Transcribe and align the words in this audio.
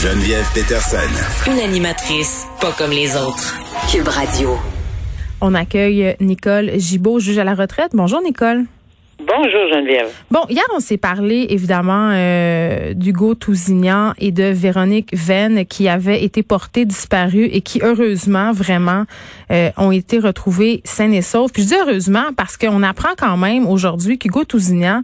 Geneviève 0.00 0.46
Peterson. 0.54 1.50
Une 1.50 1.58
animatrice 1.58 2.46
pas 2.60 2.70
comme 2.70 2.92
les 2.92 3.16
autres. 3.16 3.58
Cube 3.90 4.06
Radio. 4.06 4.50
On 5.40 5.56
accueille 5.56 6.14
Nicole 6.20 6.70
Gibault, 6.78 7.18
juge 7.18 7.38
à 7.38 7.42
la 7.42 7.54
retraite. 7.54 7.90
Bonjour 7.94 8.22
Nicole. 8.22 8.66
Bonjour 9.18 9.60
Geneviève. 9.74 10.08
Bon, 10.30 10.42
hier 10.48 10.62
on 10.72 10.78
s'est 10.78 10.98
parlé 10.98 11.48
évidemment 11.50 12.12
euh, 12.12 12.94
d'Hugo 12.94 13.34
Tousignan 13.34 14.12
et 14.18 14.30
de 14.30 14.44
Véronique 14.44 15.10
Venn 15.12 15.66
qui 15.66 15.88
avaient 15.88 16.22
été 16.22 16.44
portés 16.44 16.84
disparus 16.84 17.48
et 17.52 17.60
qui 17.60 17.80
heureusement 17.82 18.52
vraiment 18.52 19.04
euh, 19.50 19.70
ont 19.76 19.90
été 19.90 20.20
retrouvés 20.20 20.80
sains 20.84 21.10
et 21.10 21.22
saufs. 21.22 21.52
Puis 21.52 21.64
je 21.64 21.68
dis 21.68 21.74
heureusement 21.74 22.26
parce 22.36 22.56
qu'on 22.56 22.84
apprend 22.84 23.14
quand 23.18 23.36
même 23.36 23.66
aujourd'hui 23.66 24.16
qu'Hugo 24.16 24.44
Tousignan 24.44 25.02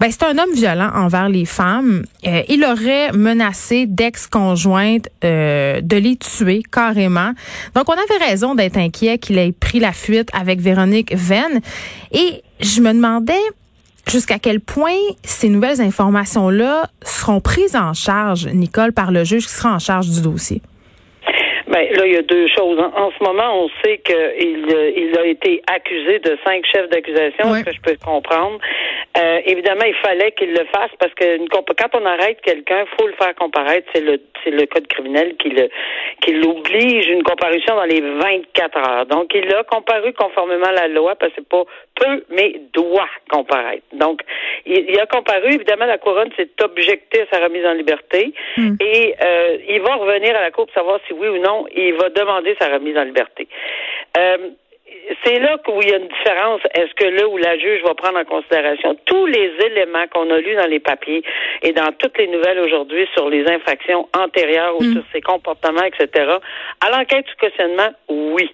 ben, 0.00 0.10
c'est 0.10 0.24
un 0.24 0.38
homme 0.38 0.52
violent 0.54 0.90
envers 0.94 1.28
les 1.28 1.44
femmes. 1.44 2.04
Euh, 2.26 2.42
il 2.48 2.64
aurait 2.64 3.12
menacé 3.12 3.86
d'ex-conjointes 3.86 5.08
euh, 5.24 5.80
de 5.80 5.96
les 5.96 6.16
tuer 6.16 6.62
carrément. 6.70 7.32
Donc, 7.74 7.88
on 7.88 7.92
avait 7.92 8.24
raison 8.24 8.54
d'être 8.54 8.76
inquiet 8.76 9.18
qu'il 9.18 9.38
ait 9.38 9.52
pris 9.52 9.80
la 9.80 9.92
fuite 9.92 10.28
avec 10.32 10.60
Véronique 10.60 11.14
Venn. 11.14 11.60
Et 12.12 12.42
je 12.60 12.80
me 12.80 12.92
demandais 12.92 13.34
jusqu'à 14.10 14.38
quel 14.38 14.60
point 14.60 14.96
ces 15.22 15.48
nouvelles 15.48 15.80
informations-là 15.80 16.90
seront 17.04 17.40
prises 17.40 17.76
en 17.76 17.94
charge, 17.94 18.48
Nicole, 18.48 18.92
par 18.92 19.12
le 19.12 19.24
juge 19.24 19.46
qui 19.46 19.52
sera 19.52 19.72
en 19.74 19.78
charge 19.78 20.08
du 20.08 20.20
dossier. 20.20 20.62
Ben, 21.72 21.88
là, 21.96 22.06
il 22.06 22.12
y 22.12 22.16
a 22.18 22.22
deux 22.22 22.48
choses. 22.48 22.78
En, 22.78 23.10
ce 23.10 23.24
moment, 23.24 23.64
on 23.64 23.70
sait 23.82 23.96
qu'il 24.04 24.14
euh, 24.14 24.92
il 24.94 25.18
a 25.18 25.24
été 25.24 25.62
accusé 25.66 26.18
de 26.18 26.36
cinq 26.44 26.66
chefs 26.66 26.90
d'accusation, 26.90 27.54
ce 27.54 27.64
que 27.64 27.72
je 27.72 27.80
peux 27.80 27.96
comprendre? 27.96 28.58
Euh, 29.18 29.40
évidemment, 29.46 29.84
il 29.86 29.94
fallait 29.94 30.32
qu'il 30.32 30.50
le 30.50 30.66
fasse 30.66 30.90
parce 30.98 31.14
que 31.14 31.38
quand 31.48 31.94
on 31.94 32.04
arrête 32.04 32.42
quelqu'un, 32.42 32.84
faut 32.98 33.06
le 33.06 33.14
faire 33.14 33.34
comparaître. 33.36 33.88
C'est 33.94 34.02
le 34.02 34.20
c'est 34.44 34.50
le 34.50 34.66
code 34.66 34.86
criminel 34.86 35.36
qui 35.36 35.48
le 35.48 35.68
qui 36.20 36.32
l'oblige 36.32 37.06
une 37.08 37.22
comparution 37.22 37.74
dans 37.74 37.84
les 37.84 38.00
24 38.00 38.76
heures. 38.78 39.06
Donc, 39.06 39.32
il 39.34 39.52
a 39.54 39.64
comparu 39.64 40.12
conformément 40.12 40.66
à 40.66 40.72
la 40.72 40.88
loi 40.88 41.14
parce 41.16 41.32
que 41.32 41.40
c'est 41.40 41.48
pas 41.48 41.64
peut, 41.94 42.24
mais 42.30 42.60
doit 42.72 43.08
comparaître. 43.30 43.82
Donc, 43.92 44.22
il, 44.66 44.98
a 44.98 45.06
comparu. 45.06 45.54
Évidemment, 45.54 45.86
la 45.86 45.98
couronne 45.98 46.30
s'est 46.36 46.50
objectée 46.62 47.22
à 47.22 47.26
sa 47.32 47.44
remise 47.44 47.64
en 47.66 47.72
liberté 47.72 48.32
hmm. 48.56 48.74
et 48.80 49.14
euh, 49.22 49.58
il 49.68 49.80
va 49.82 49.96
revenir 49.96 50.36
à 50.36 50.42
la 50.42 50.50
cour 50.50 50.66
pour 50.66 50.74
savoir 50.74 51.00
si 51.06 51.12
oui 51.12 51.28
ou 51.28 51.38
non 51.38 51.61
il 51.74 51.94
va 51.94 52.08
demander 52.10 52.56
sa 52.60 52.68
remise 52.68 52.96
en 52.96 53.04
liberté. 53.04 53.48
Euh, 54.16 54.50
c'est 55.24 55.38
là 55.38 55.56
où 55.68 55.82
il 55.82 55.88
y 55.88 55.92
a 55.92 55.98
une 55.98 56.08
différence. 56.08 56.60
Est-ce 56.74 56.94
que 56.94 57.04
là 57.04 57.28
où 57.28 57.36
la 57.36 57.58
juge 57.58 57.82
va 57.82 57.94
prendre 57.94 58.18
en 58.18 58.24
considération 58.24 58.96
tous 59.06 59.26
les 59.26 59.52
éléments 59.64 60.06
qu'on 60.12 60.30
a 60.30 60.38
lus 60.38 60.54
dans 60.54 60.66
les 60.66 60.80
papiers 60.80 61.22
et 61.62 61.72
dans 61.72 61.92
toutes 61.98 62.18
les 62.18 62.28
nouvelles 62.28 62.58
aujourd'hui 62.60 63.06
sur 63.14 63.28
les 63.28 63.46
infractions 63.46 64.08
antérieures 64.16 64.76
ou 64.78 64.84
hmm. 64.84 64.92
sur 64.92 65.02
ses 65.12 65.20
comportements, 65.20 65.84
etc. 65.84 66.36
À 66.80 66.90
l'enquête 66.90 67.26
du 67.26 67.34
cautionnement, 67.36 67.90
oui 68.08 68.50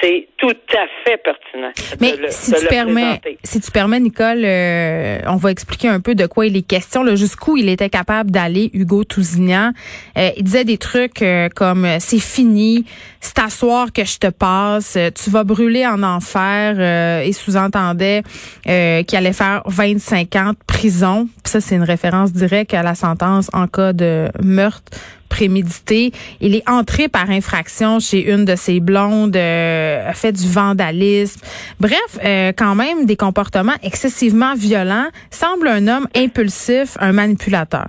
c'est 0.00 0.28
tout 0.38 0.56
à 0.72 0.86
fait 1.04 1.18
pertinent. 1.18 1.72
Mais 2.00 2.14
si, 2.30 2.52
tu 2.52 2.66
permets, 2.66 3.20
si 3.44 3.60
tu 3.60 3.70
permets, 3.70 4.00
Nicole, 4.00 4.44
euh, 4.44 5.18
on 5.26 5.36
va 5.36 5.50
expliquer 5.50 5.88
un 5.88 6.00
peu 6.00 6.14
de 6.14 6.26
quoi 6.26 6.46
il 6.46 6.56
est 6.56 6.66
question, 6.66 7.04
jusqu'où 7.16 7.56
il 7.56 7.68
était 7.68 7.90
capable 7.90 8.30
d'aller, 8.30 8.70
Hugo 8.72 9.04
Tousignan. 9.04 9.72
Euh, 10.16 10.30
il 10.36 10.44
disait 10.44 10.64
des 10.64 10.78
trucs 10.78 11.22
euh, 11.22 11.48
comme 11.54 11.86
c'est 11.98 12.20
fini, 12.20 12.86
c'est 13.20 13.38
à 13.38 13.50
soir 13.50 13.92
que 13.92 14.04
je 14.04 14.18
te 14.18 14.28
passe, 14.28 14.96
tu 15.22 15.30
vas 15.30 15.44
brûler 15.44 15.86
en 15.86 16.02
enfer, 16.02 17.22
et 17.24 17.32
sous-entendait 17.32 18.22
qu'il 18.64 19.18
allait 19.18 19.32
faire 19.32 19.62
25 19.66 20.36
ans 20.36 20.50
de 20.50 20.64
prison. 20.66 21.28
ça, 21.44 21.60
c'est 21.60 21.76
une 21.76 21.82
référence 21.82 22.32
directe 22.32 22.74
à 22.74 22.82
la 22.82 22.94
sentence 22.94 23.50
en 23.52 23.66
cas 23.66 23.92
de 23.92 24.28
meurtre 24.42 24.90
prémédité. 25.30 26.12
Il 26.40 26.54
est 26.54 26.68
entré 26.68 27.08
par 27.08 27.30
infraction 27.30 28.00
chez 28.00 28.30
une 28.30 28.44
de 28.44 28.56
ses 28.56 28.80
blondes, 28.80 29.36
euh, 29.36 30.10
a 30.10 30.12
fait 30.12 30.32
du 30.32 30.46
vandalisme. 30.46 31.40
Bref, 31.78 32.18
euh, 32.22 32.52
quand 32.54 32.74
même 32.74 33.06
des 33.06 33.16
comportements 33.16 33.78
excessivement 33.82 34.54
violents. 34.54 35.08
Semble 35.30 35.68
un 35.68 35.88
homme 35.88 36.08
impulsif, 36.14 36.98
un 37.00 37.12
manipulateur. 37.12 37.88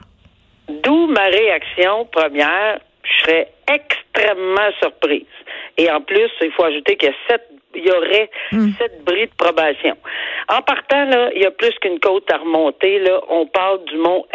D'où 0.84 1.08
ma 1.08 1.25
réaction 1.25 2.08
première. 2.12 2.80
Je 3.03 3.23
serais 3.23 3.47
extrêmement 3.67 4.72
surprise. 4.81 5.25
Et 5.78 5.89
en 5.89 6.01
plus, 6.01 6.29
il 6.41 6.51
faut 6.51 6.63
ajouter 6.63 6.95
qu'il 6.95 7.09
y 7.09 7.12
a 7.12 7.16
sept 7.29 7.47
il 7.73 7.85
y 7.85 7.91
aurait 7.91 8.29
hmm. 8.51 8.72
sept 8.78 9.03
bris 9.03 9.28
de 9.28 9.35
probation. 9.38 9.95
En 10.50 10.62
partant, 10.62 11.06
là, 11.06 11.29
il 11.34 11.41
y 11.41 11.45
a 11.45 11.51
plus 11.51 11.73
qu'une 11.79 12.00
côte 12.00 12.29
à 12.31 12.38
remonter. 12.38 13.00
Là. 13.00 13.22
On 13.29 13.45
parle 13.47 13.84
du 13.85 13.97
mont 13.97 14.25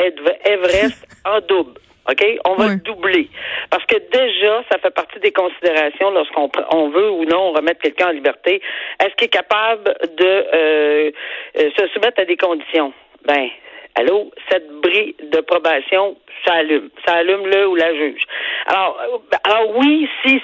Everest 0.45 1.07
en 1.25 1.41
double. 1.41 1.81
OK? 2.09 2.25
On 2.45 2.55
va 2.55 2.69
le 2.69 2.77
doubler. 2.77 3.29
Parce 3.69 3.85
que 3.87 3.97
déjà, 3.97 4.63
ça 4.71 4.79
fait 4.79 4.95
partie 4.95 5.19
des 5.19 5.33
considérations 5.33 6.11
lorsqu'on 6.13 6.51
on 6.71 6.89
veut 6.89 7.11
ou 7.11 7.25
non 7.25 7.53
remettre 7.53 7.81
quelqu'un 7.81 8.09
en 8.09 8.13
liberté. 8.13 8.63
Est-ce 9.01 9.15
qu'il 9.17 9.27
est 9.27 9.29
capable 9.29 9.85
de 10.17 10.25
euh, 10.25 11.11
euh, 11.59 11.71
se 11.77 11.89
soumettre 11.89 12.21
à 12.21 12.25
des 12.25 12.37
conditions? 12.37 12.93
Ben, 13.27 13.49
allô, 13.97 14.31
cette 14.51 14.69
brille 14.81 15.15
de 15.21 15.41
probation, 15.41 16.17
ça 16.45 16.55
allume. 16.55 16.91
Ça 17.07 17.15
allume 17.17 17.47
le 17.47 17.69
ou 17.69 17.75
la 17.75 17.95
juge. 17.95 18.23
Alors, 18.67 18.99
euh, 19.03 19.37
alors 19.45 19.77
oui, 19.77 20.09
si, 20.25 20.41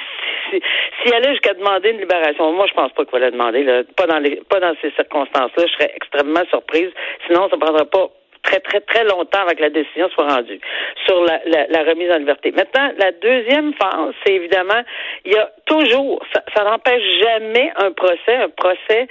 si, 0.50 0.60
si 1.02 1.12
elle 1.12 1.26
est 1.26 1.30
jusqu'à 1.30 1.54
demander 1.54 1.90
une 1.90 2.00
libération, 2.00 2.52
moi 2.52 2.66
je 2.66 2.74
pense 2.74 2.92
pas 2.92 3.04
qu'il 3.04 3.12
va 3.12 3.18
la 3.18 3.30
demander, 3.30 3.62
là. 3.62 3.82
Pas 3.96 4.06
dans 4.06 4.18
les 4.18 4.36
pas 4.48 4.60
dans 4.60 4.74
ces 4.80 4.90
circonstances-là, 4.92 5.64
je 5.66 5.72
serais 5.72 5.92
extrêmement 5.94 6.44
surprise. 6.50 6.90
Sinon, 7.26 7.48
ça 7.48 7.56
prendra 7.56 7.84
pas 7.84 8.10
très, 8.42 8.60
très, 8.60 8.80
très 8.80 9.04
longtemps 9.04 9.42
avec 9.42 9.60
la 9.60 9.70
décision 9.70 10.08
soit 10.10 10.26
rendue 10.26 10.60
sur 11.06 11.24
la, 11.24 11.40
la, 11.68 11.82
remise 11.84 12.10
en 12.10 12.18
liberté. 12.18 12.52
Maintenant, 12.52 12.90
la 12.98 13.12
deuxième 13.12 13.72
phase, 13.74 14.14
c'est 14.24 14.34
évidemment, 14.34 14.82
il 15.24 15.32
y 15.32 15.36
a 15.36 15.50
toujours, 15.66 16.22
ça, 16.32 16.42
ça 16.54 16.64
n'empêche 16.64 17.02
jamais 17.20 17.72
un 17.76 17.92
procès, 17.92 18.34
un 18.34 18.48
procès. 18.48 19.08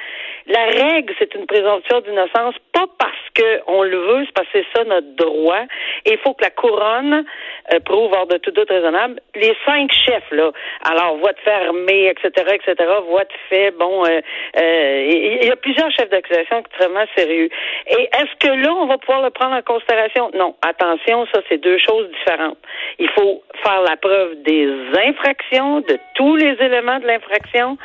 La 0.48 0.66
règle, 0.66 1.14
c'est 1.20 1.34
une 1.36 1.46
présomption 1.46 2.02
d'innocence, 2.02 2.56
pas 2.74 2.86
parce 2.98 3.12
qu'on 3.66 3.84
le 3.84 3.98
veut, 3.98 4.26
c'est 4.26 4.34
parce 4.34 4.48
que 4.48 4.60
c'est 4.60 4.78
ça 4.78 4.84
notre 4.84 5.16
droit. 5.16 5.64
Et 6.06 6.14
il 6.14 6.18
faut 6.20 6.34
que 6.34 6.44
la 6.44 6.50
couronne 6.50 7.26
euh, 7.74 7.80
prouve 7.80 8.12
hors 8.14 8.28
de 8.28 8.38
tout 8.38 8.52
doute 8.52 8.70
raisonnable. 8.70 9.20
Les 9.36 9.56
cinq 9.66 9.92
chefs, 9.92 10.30
là, 10.32 10.52
alors 10.84 11.18
voix 11.18 11.34
de 11.34 11.40
fermée, 11.40 12.08
etc., 12.08 12.30
etc., 12.54 12.90
voix 13.08 13.24
de 13.24 13.34
fait, 13.50 13.72
bon, 13.72 14.06
euh, 14.06 14.22
euh, 14.58 15.06
il 15.08 15.46
y 15.46 15.52
a 15.52 15.56
plusieurs 15.56 15.92
chefs 15.92 16.10
d'accusation 16.10 16.60
extrêmement 16.60 17.06
sérieux. 17.16 17.50
Et 17.88 18.04
est-ce 18.04 18.36
que 18.40 18.54
là, 18.54 18.74
on 18.74 18.88
va 18.88 18.98
pouvoir 18.98 19.21
le 19.22 19.30
prendre 19.30 19.56
en 19.56 19.62
considération? 19.62 20.32
Non. 20.34 20.56
Attention, 20.62 21.26
ça, 21.34 21.42
c'est 21.50 21.58
deux 21.58 21.78
choses 21.78 22.10
différentes. 22.10 22.58
Il 23.00 23.10
faut 23.10 23.44
faire 23.64 23.82
la 23.82 23.98
preuve 23.98 24.42
des 24.44 24.68
infractions, 25.08 25.82
de 25.82 25.98
tous 26.16 26.36
les 26.36 26.56
éléments 26.60 27.00
de 27.00 27.08
l'infraction. 27.08 27.78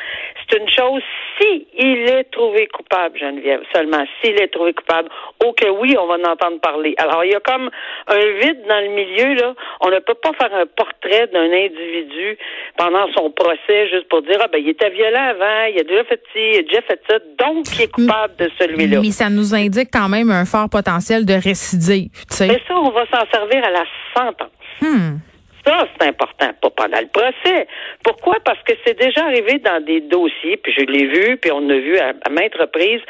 C'est 0.48 0.58
une 0.58 0.68
chose 0.68 1.02
si 1.38 1.66
il 1.78 2.08
est 2.08 2.24
trouvé 2.24 2.66
coupable, 2.68 3.18
Geneviève, 3.18 3.60
seulement 3.74 4.04
s'il 4.20 4.40
est 4.40 4.48
trouvé 4.48 4.72
coupable. 4.72 5.08
Oh 5.44 5.52
que 5.52 5.68
oui, 5.68 5.96
on 5.98 6.06
va 6.06 6.14
en 6.14 6.32
entendre 6.32 6.60
parler. 6.60 6.94
Alors, 6.98 7.24
il 7.24 7.32
y 7.32 7.34
a 7.34 7.40
comme 7.40 7.70
un 8.08 8.26
vide 8.40 8.62
dans 8.68 8.80
le 8.80 8.88
milieu, 8.88 9.34
là. 9.34 9.54
On 9.80 9.90
ne 9.90 9.98
peut 9.98 10.14
pas 10.14 10.32
faire 10.32 10.54
un 10.54 10.66
portrait 10.66 11.26
d'un 11.32 11.52
individu 11.52 12.38
pendant 12.76 13.06
son 13.14 13.30
procès 13.30 13.88
juste 13.90 14.08
pour 14.08 14.22
dire, 14.22 14.38
ah 14.40 14.48
ben, 14.48 14.58
il 14.58 14.68
était 14.68 14.90
violent 14.90 15.28
avant, 15.30 15.64
il 15.72 15.80
a 15.80 15.84
déjà 15.84 16.04
fait 16.04 16.22
ci, 16.32 16.38
il 16.38 16.58
a 16.58 16.62
déjà 16.62 16.82
fait 16.82 17.00
ça, 17.08 17.18
donc 17.38 17.66
il 17.74 17.82
est 17.82 17.92
coupable 17.92 18.36
de 18.38 18.50
celui-là. 18.58 19.00
Mais 19.00 19.10
ça 19.10 19.30
nous 19.30 19.54
indique 19.54 19.90
quand 19.92 20.08
même 20.08 20.30
un 20.30 20.44
fort 20.44 20.68
potentiel 20.70 21.24
de 21.26 21.34
récidive, 21.34 22.10
tu 22.28 22.36
sais. 22.36 22.48
Mais 22.48 22.60
ça, 22.66 22.74
on 22.76 22.90
va 22.90 23.04
s'en 23.06 23.26
servir 23.32 23.64
à 23.64 23.70
la 23.70 23.84
sentence. 24.14 24.50
Hmm. 24.80 25.18
Ça, 25.66 25.88
c'est 25.98 26.06
important, 26.06 26.50
pas 26.60 26.70
pendant 26.70 27.00
le 27.00 27.08
procès. 27.08 27.66
Pourquoi? 28.04 28.36
Parce 28.44 28.62
que 28.62 28.72
c'est 28.84 28.96
déjà 28.98 29.24
arrivé 29.24 29.58
dans 29.58 29.84
des 29.84 30.00
dossiers, 30.00 30.56
puis 30.58 30.72
je 30.72 30.84
l'ai 30.84 31.06
vu, 31.06 31.36
puis 31.38 31.50
on 31.52 31.68
a 31.68 31.74
vu 31.74 31.98
à, 31.98 32.12
maintes 32.30 32.54
reprises, 32.54 33.00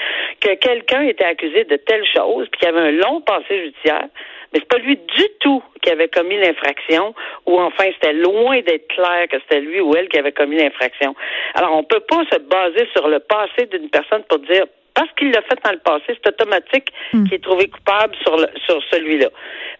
que 0.40 0.54
quelqu'un 0.54 1.02
était 1.02 1.24
accusé 1.24 1.64
de 1.64 1.76
telle 1.76 2.04
chose, 2.06 2.48
puis 2.50 2.60
qu'il 2.60 2.68
y 2.68 2.72
avait 2.72 2.88
un 2.88 2.92
long 2.92 3.20
passé 3.20 3.64
judiciaire, 3.64 4.06
mais 4.52 4.60
c'est 4.60 4.68
pas 4.68 4.78
lui 4.78 4.96
du 4.96 5.24
tout 5.40 5.62
qui 5.82 5.90
avait 5.90 6.08
commis 6.08 6.38
l'infraction, 6.38 7.14
ou 7.44 7.60
enfin 7.60 7.84
c'était 7.92 8.14
loin 8.14 8.60
d'être 8.62 8.88
clair 8.88 9.28
que 9.30 9.36
c'était 9.40 9.60
lui 9.60 9.80
ou 9.80 9.94
elle 9.94 10.08
qui 10.08 10.18
avait 10.18 10.32
commis 10.32 10.56
l'infraction. 10.56 11.14
Alors 11.54 11.76
on 11.76 11.84
peut 11.84 12.00
pas 12.00 12.24
se 12.32 12.38
baser 12.38 12.88
sur 12.94 13.06
le 13.08 13.20
passé 13.20 13.66
d'une 13.66 13.90
personne 13.90 14.22
pour 14.28 14.38
dire 14.38 14.64
parce 14.96 15.10
qu'il 15.12 15.30
l'a 15.30 15.42
fait 15.42 15.58
dans 15.62 15.72
le 15.72 15.78
passé, 15.78 16.04
c'est 16.08 16.28
automatique 16.28 16.88
hmm. 17.12 17.24
qu'il 17.24 17.34
est 17.34 17.44
trouvé 17.44 17.68
coupable 17.68 18.16
sur, 18.22 18.36
le, 18.36 18.48
sur 18.64 18.82
celui-là. 18.90 19.28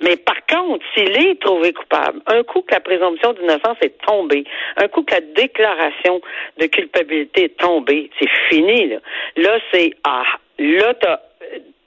Mais 0.03 0.17
par 0.17 0.45
contre, 0.47 0.85
s'il 0.95 1.11
est 1.17 1.41
trouvé 1.41 1.73
coupable, 1.73 2.21
un 2.27 2.43
coup 2.43 2.61
que 2.61 2.75
la 2.75 2.81
présomption 2.81 3.33
d'innocence 3.33 3.79
est 3.81 3.97
tombée, 4.07 4.45
un 4.77 4.89
coup 4.89 5.03
que 5.03 5.15
la 5.15 5.23
déclaration 5.23 6.21
de 6.59 6.67
culpabilité 6.67 7.45
est 7.45 7.57
tombée, 7.57 8.11
c'est 8.21 8.29
fini. 8.51 8.89
Là, 8.89 8.99
là 9.37 9.59
c'est 9.73 9.91
ah, 10.05 10.25
là 10.59 10.95
t'as 11.01 11.21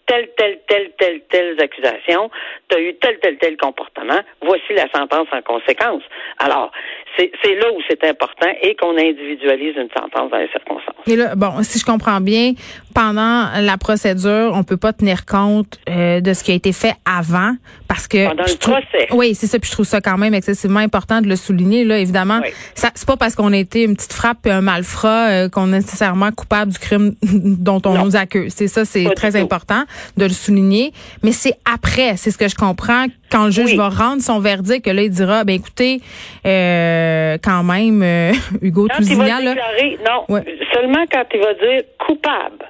telle, 0.10 0.28
telle, 0.36 0.60
telle, 0.68 0.92
telle, 0.98 1.22
telle 1.30 1.62
accusation, 1.62 2.32
tu 2.68 2.76
as 2.76 2.82
eu 2.82 2.96
tel, 2.96 3.20
tel, 3.22 3.38
tel 3.38 3.56
comportement, 3.58 4.20
voici 4.42 4.74
la 4.76 4.90
sentence 4.90 5.28
en 5.32 5.42
conséquence. 5.44 6.02
Alors, 6.40 6.72
c'est 7.18 7.56
là 7.56 7.72
où 7.72 7.80
c'est 7.88 8.04
important 8.06 8.50
et 8.62 8.76
qu'on 8.76 8.98
individualise 8.98 9.76
une 9.76 9.90
sentence 9.96 10.32
dans 10.32 10.38
les 10.38 10.50
circonstances. 10.50 10.96
Et 11.06 11.16
là, 11.16 11.36
bon, 11.36 11.62
si 11.62 11.80
je 11.80 11.86
comprends 11.86 12.22
bien, 12.22 12.54
pendant 12.96 13.50
la 13.62 13.78
procédure, 13.78 14.52
on 14.56 14.64
peut 14.64 14.78
pas 14.78 14.94
tenir 14.94 15.26
compte 15.26 15.80
euh, 15.90 16.22
de 16.22 16.34
ce 16.34 16.44
qui 16.44 16.52
a 16.52 16.56
été 16.56 16.72
fait 16.72 16.94
avant 17.06 17.54
parce 17.90 18.08
que 18.08 18.28
pendant 18.28 18.44
le 18.44 18.58
procès. 18.58 19.08
Oui, 19.12 19.34
c'est 19.34 19.48
ça. 19.48 19.58
Puis 19.58 19.68
je 19.68 19.74
trouve 19.74 19.86
ça 19.86 20.00
quand 20.00 20.18
même 20.18 20.36
excessivement 20.36 20.80
important 20.80 21.22
de 21.22 21.28
le 21.28 21.36
souligner. 21.36 21.84
Là, 21.84 21.98
évidemment, 21.98 22.40
ça 22.76 22.92
c'est 22.94 23.08
pas 23.08 23.18
parce 23.18 23.34
qu'on 23.36 23.52
a 23.52 23.58
été 23.58 23.84
une 23.84 23.96
petite 23.96 24.14
frappe 24.14 24.46
et 24.46 24.52
un 24.52 24.62
malfrat 24.62 25.30
euh, 25.30 25.50
qu'on 25.50 25.70
est 25.70 25.78
nécessairement 25.78 26.32
coupable 26.32 26.72
du 26.72 26.78
crime 26.78 27.16
dont 27.24 27.82
on 27.86 28.06
nous 28.06 28.16
accuse. 28.16 28.54
C'est 28.56 28.68
ça, 28.68 28.86
c'est 28.86 29.10
très 29.16 29.36
important 29.36 29.86
de 30.18 30.24
le 30.24 30.30
souligner. 30.30 30.94
Mais 31.24 31.32
c'est 31.32 31.56
après, 31.66 32.16
c'est 32.16 32.30
ce 32.30 32.38
que 32.38 32.48
je 32.48 32.56
comprends, 32.56 33.08
quand 33.32 33.46
le 33.46 33.52
juge 33.52 33.76
va 33.76 33.90
rendre 33.90 34.22
son 34.22 34.40
verdict, 34.40 34.86
que 34.86 34.92
là 34.92 35.02
il 35.02 35.10
dira, 35.10 35.44
ben 35.44 35.56
écoutez, 35.56 36.02
euh, 36.46 37.40
quand 37.44 37.64
même, 37.64 38.04
Hugo 38.62 38.88
quand 38.88 39.02
il 39.02 39.18
va 39.18 39.24
déclarer, 39.26 39.98
non, 40.06 40.42
seulement 40.74 41.06
quand 41.12 41.24
il 41.34 41.40
va 41.40 41.54
dire 41.56 41.82
coupable. 42.06 42.70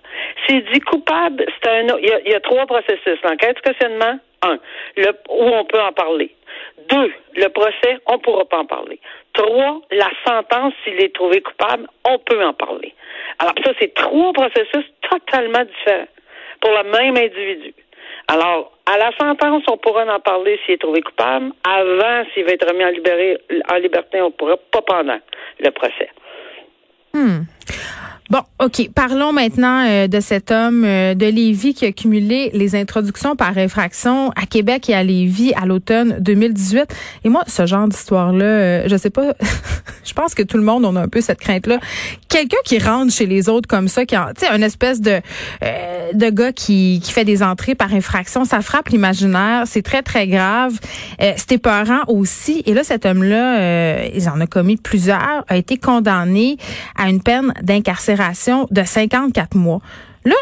S'il 0.49 0.65
dit 0.65 0.79
coupable, 0.79 1.45
c'est 1.61 1.69
un 1.69 1.97
il 1.99 2.31
y, 2.31 2.33
a, 2.33 2.39
trois 2.39 2.65
processus. 2.65 3.19
L'enquête 3.23 3.61
questionnement, 3.61 4.19
un, 4.41 4.57
le, 4.97 5.11
où 5.29 5.43
on 5.43 5.63
peut 5.65 5.79
en 5.79 5.91
parler. 5.91 6.33
Deux, 6.89 7.13
le 7.35 7.47
procès, 7.49 7.99
on 8.07 8.13
ne 8.13 8.17
pourra 8.17 8.45
pas 8.45 8.59
en 8.59 8.65
parler. 8.65 8.99
Trois, 9.33 9.81
la 9.91 10.09
sentence, 10.25 10.73
s'il 10.83 10.99
est 11.01 11.13
trouvé 11.13 11.41
coupable, 11.41 11.87
on 12.03 12.17
peut 12.17 12.43
en 12.43 12.53
parler. 12.53 12.95
Alors 13.37 13.53
ça, 13.63 13.73
c'est 13.79 13.93
trois 13.93 14.33
processus 14.33 14.85
totalement 15.07 15.63
différents 15.65 16.07
pour 16.61 16.71
le 16.71 16.83
même 16.91 17.15
individu. 17.15 17.73
Alors, 18.27 18.71
à 18.85 18.97
la 18.97 19.11
sentence, 19.17 19.63
on 19.69 19.77
pourra 19.77 20.03
en 20.03 20.19
parler 20.19 20.59
s'il 20.65 20.75
est 20.75 20.81
trouvé 20.81 21.01
coupable. 21.01 21.51
Avant, 21.63 22.23
s'il 22.33 22.45
va 22.45 22.51
être 22.53 22.67
remis 22.67 22.85
en, 22.85 23.75
en 23.75 23.77
liberté, 23.77 24.21
on 24.21 24.27
ne 24.27 24.31
pourra 24.31 24.57
pas 24.71 24.81
pendant 24.81 25.19
le 25.59 25.71
procès. 25.71 26.09
Hmm. 27.13 27.41
Bon, 28.29 28.41
OK. 28.59 28.91
Parlons 28.93 29.33
maintenant 29.33 29.87
euh, 29.87 30.07
de 30.07 30.19
cet 30.19 30.51
homme 30.51 30.83
euh, 30.85 31.15
de 31.15 31.25
Lévis 31.25 31.73
qui 31.73 31.85
a 31.87 31.91
cumulé 31.91 32.51
les 32.53 32.75
introductions 32.75 33.35
par 33.35 33.57
infraction 33.57 34.29
à 34.35 34.45
Québec 34.45 34.87
et 34.87 34.93
à 34.93 35.01
Lévis 35.01 35.51
à 35.55 35.65
l'automne 35.65 36.17
2018. 36.19 36.93
Et 37.23 37.29
moi, 37.29 37.43
ce 37.47 37.65
genre 37.65 37.87
d'histoire-là, 37.87 38.45
euh, 38.45 38.83
je 38.85 38.95
sais 38.97 39.09
pas, 39.09 39.33
je 40.03 40.13
pense 40.13 40.35
que 40.35 40.43
tout 40.43 40.57
le 40.57 40.63
monde, 40.63 40.85
on 40.85 40.95
a 40.95 41.01
un 41.01 41.07
peu 41.07 41.21
cette 41.21 41.39
crainte-là. 41.39 41.79
Quelqu'un 42.27 42.57
qui 42.65 42.77
rentre 42.77 43.11
chez 43.11 43.25
les 43.25 43.49
autres 43.49 43.67
comme 43.67 43.87
ça, 43.87 44.05
qui 44.05 44.15
a, 44.15 44.31
tu 44.37 44.45
sais, 44.45 44.51
un 44.51 44.61
espèce 44.61 45.01
de, 45.01 45.21
de 46.13 46.29
gars 46.29 46.51
qui, 46.51 46.99
qui 47.03 47.11
fait 47.11 47.25
des 47.25 47.43
entrées 47.43 47.75
par 47.75 47.93
infraction, 47.93 48.45
ça 48.45 48.61
frappe 48.61 48.89
l'imaginaire. 48.89 49.63
C'est 49.65 49.81
très, 49.81 50.01
très 50.01 50.27
grave. 50.27 50.79
C'était 51.37 51.57
peurant 51.57 52.03
aussi. 52.07 52.63
Et 52.65 52.73
là, 52.73 52.83
cet 52.83 53.05
homme-là, 53.05 54.05
il 54.07 54.29
en 54.29 54.39
a 54.39 54.47
commis 54.47 54.77
plusieurs, 54.77 55.43
a 55.47 55.57
été 55.57 55.77
condamné 55.77 56.57
à 56.97 57.09
une 57.09 57.21
peine 57.21 57.53
d'incarcération 57.61 58.67
de 58.71 58.83
54 58.83 59.55
mois. 59.55 59.81
Là, 60.25 60.35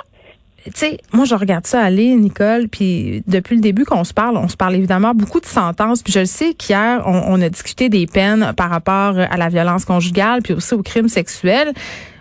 tu 0.65 0.71
sais, 0.75 0.97
moi, 1.13 1.25
je 1.25 1.35
regarde 1.35 1.65
ça 1.65 1.81
aller, 1.81 2.13
Nicole, 2.15 2.67
puis 2.67 3.23
depuis 3.27 3.55
le 3.55 3.61
début 3.61 3.85
qu'on 3.85 4.03
se 4.03 4.13
parle, 4.13 4.37
on 4.37 4.47
se 4.47 4.57
parle 4.57 4.75
évidemment 4.75 5.13
beaucoup 5.13 5.39
de 5.39 5.45
sentences, 5.45 6.03
puis 6.03 6.11
je 6.11 6.19
le 6.19 6.25
sais 6.25 6.53
qu'hier, 6.53 7.03
on, 7.05 7.41
a 7.41 7.49
discuté 7.49 7.89
des 7.89 8.05
peines 8.05 8.53
par 8.57 8.69
rapport 8.69 9.17
à 9.17 9.37
la 9.37 9.49
violence 9.49 9.85
conjugale, 9.85 10.41
puis 10.41 10.53
aussi 10.53 10.73
au 10.73 10.81
crime 10.81 11.07
sexuel. 11.07 11.73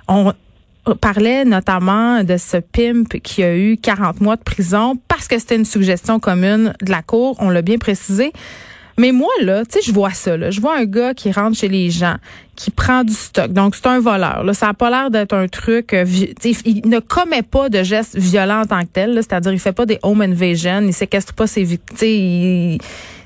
On 0.06 0.32
parlait 0.94 1.44
notamment 1.44 2.22
de 2.22 2.36
ce 2.36 2.58
pimp 2.58 3.20
qui 3.22 3.42
a 3.42 3.56
eu 3.56 3.76
40 3.76 4.20
mois 4.20 4.36
de 4.36 4.42
prison 4.42 4.96
parce 5.08 5.28
que 5.28 5.38
c'était 5.38 5.56
une 5.56 5.64
suggestion 5.64 6.20
commune 6.20 6.74
de 6.82 6.90
la 6.90 7.02
Cour, 7.02 7.36
on 7.40 7.50
l'a 7.50 7.62
bien 7.62 7.78
précisé. 7.78 8.32
Mais 8.98 9.12
moi, 9.12 9.30
là, 9.42 9.64
tu 9.64 9.72
sais, 9.72 9.80
je 9.84 9.92
vois 9.92 10.12
ça. 10.12 10.36
Là. 10.36 10.50
Je 10.50 10.60
vois 10.60 10.76
un 10.78 10.84
gars 10.84 11.12
qui 11.12 11.30
rentre 11.30 11.56
chez 11.58 11.68
les 11.68 11.90
gens, 11.90 12.16
qui 12.54 12.70
prend 12.70 13.04
du 13.04 13.12
stock. 13.12 13.52
Donc, 13.52 13.74
c'est 13.76 13.86
un 13.86 14.00
voleur. 14.00 14.42
Là. 14.42 14.54
Ça 14.54 14.66
n'a 14.66 14.74
pas 14.74 14.88
l'air 14.88 15.10
d'être 15.10 15.34
un 15.34 15.48
truc... 15.48 15.92
Euh, 15.92 16.06
il 16.64 16.88
ne 16.88 16.98
commet 16.98 17.42
pas 17.42 17.68
de 17.68 17.82
gestes 17.82 18.16
violents 18.16 18.62
en 18.62 18.64
tant 18.64 18.80
que 18.80 18.88
tel. 18.92 19.14
C'est-à-dire, 19.16 19.52
il 19.52 19.60
fait 19.60 19.72
pas 19.74 19.84
des 19.84 19.98
home 20.02 20.22
invasion. 20.22 20.80
Il 20.80 20.94
séquestre 20.94 21.34
pas 21.34 21.46
ses 21.46 21.64
victimes. 21.64 22.78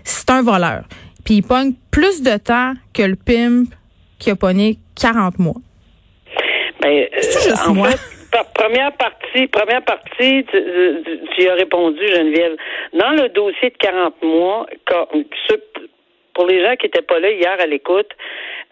C'est 0.03 0.31
un 0.31 0.43
voleur. 0.43 0.85
Puis 1.25 1.35
il 1.35 1.43
pogne 1.43 1.75
plus 1.93 2.23
de 2.23 2.37
temps 2.37 2.75
que 2.93 3.03
le 3.03 3.15
pimp 3.15 3.69
qui 4.19 4.31
a 4.31 4.37
pogné 4.37 4.79
40 4.97 5.39
mois. 5.39 5.61
Ben, 6.81 7.09
c'est 7.21 7.51
juste 7.51 7.69
moi? 7.69 7.89
première 8.55 8.93
partie, 8.93 9.47
première 9.49 9.83
partie, 9.83 10.45
tu, 11.37 11.49
as 11.49 11.55
répondu, 11.55 12.07
Geneviève. 12.07 12.57
Dans 12.93 13.11
le 13.11 13.29
dossier 13.31 13.71
de 13.71 13.77
40 13.77 14.23
mois, 14.23 14.67
pour 16.41 16.49
les 16.49 16.65
gens 16.65 16.75
qui 16.77 16.87
n'étaient 16.87 17.03
pas 17.03 17.21
là 17.21 17.31
hier 17.31 17.55
à 17.61 17.67
l'écoute, 17.67 18.09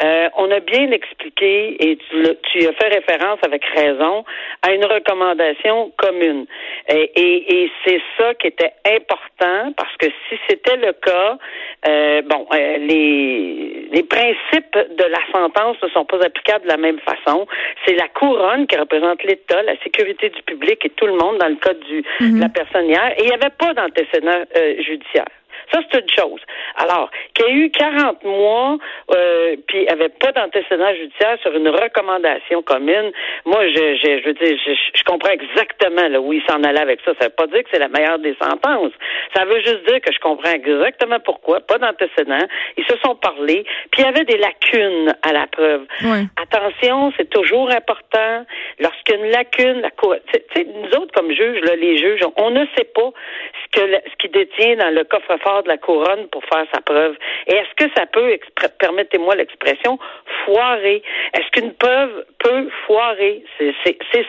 euh, 0.03 0.31
on 0.39 0.51
a 0.51 0.61
bien 0.61 0.91
expliqué, 0.91 1.77
et 1.79 1.99
tu, 1.99 2.17
tu, 2.51 2.67
as 2.67 2.73
fait 2.73 2.89
référence 2.89 3.41
avec 3.45 3.63
raison, 3.77 4.25
à 4.63 4.73
une 4.73 4.87
recommandation 4.87 5.93
commune. 5.99 6.47
Et, 6.89 7.11
et, 7.15 7.65
et 7.65 7.73
c'est 7.85 8.01
ça 8.17 8.33
qui 8.37 8.47
était 8.47 8.73
important, 8.87 9.75
parce 9.77 9.95
que 9.99 10.07
si 10.07 10.39
c'était 10.49 10.77
le 10.77 10.95
cas, 10.95 11.37
euh, 11.87 12.23
bon, 12.23 12.47
euh, 12.55 12.79
les, 12.79 13.89
les 13.93 14.03
principes 14.03 14.73
de 14.73 15.05
la 15.05 15.21
sentence 15.31 15.77
ne 15.83 15.89
sont 15.89 16.07
pas 16.07 16.25
applicables 16.25 16.65
de 16.65 16.69
la 16.69 16.79
même 16.79 17.01
façon. 17.01 17.47
C'est 17.85 17.97
la 17.97 18.09
couronne 18.09 18.67
qui 18.67 18.79
représente 18.79 19.23
l'État, 19.25 19.63
la 19.63 19.77
sécurité 19.83 20.31
du 20.31 20.43
public 20.45 20.87
et 20.87 20.91
tout 20.91 21.07
le 21.07 21.17
monde 21.17 21.37
dans 21.37 21.49
le 21.49 21.57
cas 21.57 21.75
du, 21.75 22.01
de 22.33 22.41
la 22.41 22.49
personne 22.49 22.87
hier. 22.87 23.13
Et 23.19 23.25
il 23.25 23.27
n'y 23.27 23.35
avait 23.35 23.55
pas 23.59 23.75
d'antécédent 23.75 24.43
euh, 24.57 24.83
judiciaire. 24.83 25.27
Ça, 25.73 25.81
c'est 25.91 26.01
une 26.01 26.11
chose. 26.11 26.41
Alors, 26.77 27.11
qu'il 27.35 27.47
y 27.47 27.49
ait 27.49 27.65
eu 27.65 27.71
40 27.71 28.25
mois, 28.25 28.79
euh, 29.15 29.57
puis 29.67 29.89
avait 29.89 30.09
pas 30.09 30.33
d'antécédent 30.33 30.95
judiciaire 30.95 31.39
sur 31.43 31.55
une 31.55 31.69
recommandation 31.69 32.63
commune, 32.63 33.13
moi, 33.45 33.67
je, 33.69 33.97
je, 33.97 34.21
je 34.21 34.25
veux 34.27 34.35
dire, 34.35 34.59
je, 34.67 34.73
je 34.95 35.05
comprends 35.05 35.31
exactement 35.31 36.09
là, 36.09 36.21
où 36.21 36.33
il 36.33 36.43
s'en 36.49 36.63
allait 36.63 36.81
avec 36.81 37.01
ça. 37.05 37.13
Ça 37.19 37.25
ne 37.27 37.31
veut 37.31 37.35
pas 37.37 37.47
dire 37.47 37.63
que 37.65 37.69
c'est 37.73 37.79
la 37.79 37.89
meilleure 37.89 38.19
des 38.19 38.37
sentences. 38.41 38.93
Ça 39.35 39.45
veut 39.45 39.61
juste 39.61 39.87
dire 39.87 40.01
que 40.01 40.13
je 40.13 40.19
comprends 40.21 40.53
exactement 40.53 41.21
pourquoi, 41.21 41.61
pas 41.61 41.79
d'antécédent. 41.79 42.47
Ils 42.77 42.85
se 42.85 42.97
sont 43.05 43.15
parlé, 43.15 43.65
puis 43.91 44.03
il 44.03 44.05
y 44.05 44.09
avait 44.09 44.25
des 44.25 44.39
lacunes 44.39 45.15
à 45.23 45.33
la 45.33 45.47
preuve. 45.47 45.87
Attention, 46.41 47.13
c'est 47.17 47.29
toujours 47.31 47.71
important. 47.71 48.45
Lorsqu'il 48.79 49.15
y 49.15 49.19
a 49.19 49.25
une 49.25 49.31
lacune, 49.33 49.81
la 49.81 49.91
cour... 49.91 50.15
Tu 50.33 50.41
sais, 50.55 50.67
nous 50.67 50.91
autres, 50.99 51.13
comme 51.15 51.31
juges, 51.31 51.61
là, 51.63 51.77
les 51.77 51.99
juges, 51.99 52.21
on 52.37 52.51
ne 52.51 52.65
sait 52.77 52.89
pas 52.95 53.11
ce, 53.63 53.81
que, 53.81 53.87
ce 54.11 54.17
qui 54.19 54.29
détient 54.29 54.77
dans 54.77 54.95
le 54.95 55.05
coffre-fort 55.05 55.58
de 55.63 55.69
la 55.69 55.79
couronne 55.79 56.29
pour 56.29 56.45
faire 56.45 56.65
sa 56.73 56.81
preuve. 56.81 57.17
Et 57.47 57.55
est-ce 57.55 57.75
que 57.85 57.91
ça 57.97 58.07
peut, 58.07 58.39
permettez-moi 58.79 59.35
l'expression, 59.37 59.99
foirer? 60.45 61.03
Est-ce 61.35 61.51
qu'une 61.53 61.73
preuve 61.75 62.25
peut 62.39 62.69
foirer? 62.87 63.45
C'est 63.59 63.75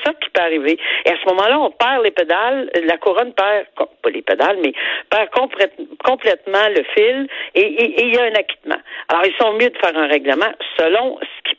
ça 0.05 0.13
qui 0.13 0.29
peut 0.29 0.41
arriver. 0.41 0.77
Et 1.05 1.09
à 1.09 1.15
ce 1.21 1.29
moment-là, 1.29 1.59
on 1.59 1.71
perd 1.71 2.03
les 2.03 2.11
pédales, 2.11 2.69
la 2.85 2.97
couronne 2.97 3.33
perd, 3.33 3.67
pas 3.75 4.09
les 4.09 4.21
pédales, 4.21 4.57
mais 4.63 4.73
perd 5.09 5.29
complètement 5.29 6.67
le 6.69 6.83
fil 6.95 7.27
et 7.55 8.03
il 8.03 8.15
y 8.15 8.17
a 8.17 8.23
un 8.23 8.35
acquittement. 8.35 8.79
Alors, 9.09 9.23
ils 9.25 9.35
sont 9.41 9.53
mieux 9.53 9.69
de 9.69 9.77
faire 9.77 9.95
un 9.95 10.07
règlement 10.07 10.51
selon 10.77 11.17
ce 11.21 11.49
qui 11.49 11.57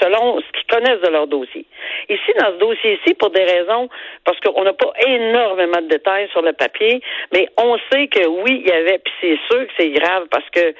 selon 0.00 0.40
ce 0.40 0.52
qu'ils 0.52 0.66
connaissent 0.66 1.00
de 1.00 1.08
leur 1.08 1.26
dossier. 1.26 1.64
Ici, 2.08 2.32
dans 2.38 2.52
ce 2.52 2.58
dossier-ci, 2.58 3.14
pour 3.14 3.30
des 3.30 3.44
raisons, 3.44 3.88
parce 4.24 4.38
qu'on 4.40 4.62
n'a 4.62 4.72
pas 4.72 4.92
énormément 5.06 5.80
de 5.80 5.88
détails 5.88 6.28
sur 6.30 6.42
le 6.42 6.52
papier, 6.52 7.00
mais 7.32 7.48
on 7.56 7.76
sait 7.90 8.06
que 8.08 8.26
oui, 8.26 8.62
il 8.64 8.68
y 8.68 8.72
avait, 8.72 8.98
puis 8.98 9.12
c'est 9.20 9.38
sûr 9.50 9.66
que 9.66 9.72
c'est 9.78 9.90
grave 9.90 10.26
parce 10.30 10.48
que 10.50 10.74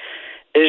je, 0.57 0.61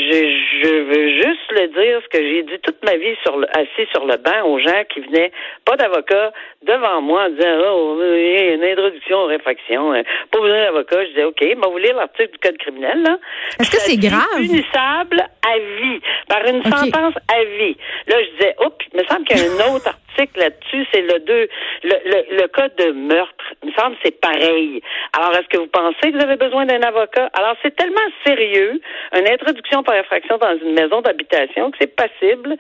je 0.63 0.73
veux 0.83 1.09
juste 1.21 1.51
le 1.51 1.67
dire, 1.67 2.01
ce 2.03 2.17
que 2.17 2.23
j'ai 2.23 2.43
dit 2.43 2.59
toute 2.63 2.83
ma 2.83 2.97
vie 2.97 3.15
sur 3.21 3.37
le, 3.37 3.47
assis 3.55 3.87
sur 3.91 4.05
le 4.05 4.17
banc 4.17 4.43
aux 4.45 4.57
gens 4.59 4.83
qui 4.89 4.99
venaient, 5.01 5.31
pas 5.63 5.75
d'avocat, 5.75 6.31
devant 6.63 7.01
moi 7.01 7.25
en 7.25 7.29
disant 7.29 7.55
Oh, 7.67 7.99
il 8.01 8.33
y 8.33 8.37
a 8.37 8.53
une 8.53 8.63
introduction 8.63 9.17
aux 9.19 9.27
réfractions. 9.27 9.93
Hein. 9.93 10.03
Pas 10.31 10.39
besoin 10.39 10.63
d'avocat. 10.63 11.03
Je 11.03 11.09
disais 11.09 11.23
OK, 11.23 11.41
mais 11.41 11.69
vous 11.69 11.77
lire 11.77 11.95
l'article 11.95 12.31
du 12.31 12.37
Code 12.39 12.57
criminel, 12.57 13.03
là. 13.03 13.17
Est-ce 13.59 13.71
que 13.71 13.77
c'est 13.77 13.97
grave? 13.97 14.25
Punissable 14.37 15.21
à 15.21 15.57
vie, 15.59 16.01
par 16.27 16.43
une 16.45 16.63
sentence 16.63 17.15
à 17.31 17.43
vie. 17.43 17.77
Là, 18.07 18.15
je 18.23 18.31
disais, 18.31 18.55
oups, 18.65 18.85
il 18.91 18.99
me 18.99 19.05
semble 19.05 19.25
qu'il 19.25 19.37
y 19.37 19.41
a 19.41 19.43
un 19.43 19.73
autre 19.75 19.91
là-dessus, 20.35 20.85
c'est 20.93 21.01
le 21.01 21.19
deux, 21.19 21.47
le, 21.83 22.47
cas 22.47 22.69
de 22.69 22.91
meurtre. 22.91 23.45
Il 23.63 23.69
me 23.69 23.73
semble 23.73 23.95
c'est 24.03 24.19
pareil. 24.19 24.81
Alors, 25.13 25.33
est-ce 25.33 25.47
que 25.47 25.57
vous 25.57 25.67
pensez 25.67 26.11
que 26.11 26.17
vous 26.17 26.23
avez 26.23 26.35
besoin 26.35 26.65
d'un 26.65 26.81
avocat? 26.81 27.29
Alors, 27.33 27.55
c'est 27.63 27.75
tellement 27.75 28.07
sérieux, 28.25 28.79
une 29.13 29.27
introduction 29.27 29.83
par 29.83 29.95
infraction 29.95 30.37
dans 30.37 30.57
une 30.57 30.73
maison 30.73 31.01
d'habitation, 31.01 31.71
que 31.71 31.77
c'est 31.79 31.95
passible 31.95 32.55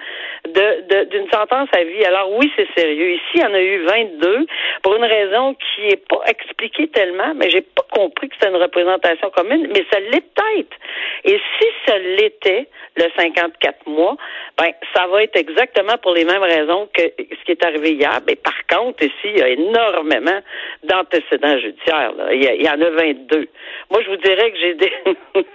de, 0.45 1.03
d'une 1.05 1.29
sentence 1.31 1.69
à 1.75 1.83
vie. 1.83 2.05
Alors, 2.05 2.31
oui, 2.33 2.51
c'est 2.55 2.67
sérieux. 2.77 3.11
Ici, 3.11 3.35
il 3.35 3.41
y 3.41 3.45
en 3.45 3.53
a 3.53 3.61
eu 3.61 3.83
22 3.85 4.45
pour 4.83 4.95
une 4.95 5.05
raison 5.05 5.55
qui 5.55 5.87
est 5.87 6.07
pas 6.07 6.21
expliquée 6.27 6.87
tellement, 6.89 7.33
mais 7.35 7.49
j'ai 7.49 7.61
pas 7.61 7.85
compris 7.91 8.29
que 8.29 8.35
c'était 8.35 8.49
une 8.49 8.61
représentation 8.61 9.29
commune, 9.31 9.67
mais 9.73 9.85
ça 9.91 9.99
l'est 9.99 10.25
peut-être. 10.33 10.75
Et 11.23 11.39
si 11.59 11.67
ça 11.87 11.97
l'était, 11.97 12.67
le 12.97 13.05
54 13.17 13.87
mois, 13.87 14.15
ben, 14.57 14.71
ça 14.93 15.07
va 15.07 15.23
être 15.23 15.35
exactement 15.35 15.97
pour 16.01 16.13
les 16.13 16.23
mêmes 16.25 16.43
raisons 16.43 16.87
que 16.93 17.01
qui 17.45 17.51
est 17.51 17.63
arrivé 17.63 17.93
hier. 17.93 18.19
Mais 18.27 18.35
par 18.35 18.55
contre, 18.67 19.03
ici, 19.03 19.13
il 19.25 19.37
y 19.37 19.41
a 19.41 19.49
énormément 19.49 20.39
d'antécédents 20.83 21.57
judiciaires. 21.59 22.13
Il, 22.31 22.61
y 22.61 22.69
en 22.69 22.81
a 22.81 22.89
22. 22.89 23.47
Moi, 23.91 24.01
je 24.03 24.09
vous 24.09 24.17
dirais 24.17 24.51
que 24.51 24.57
j'ai 24.57 24.75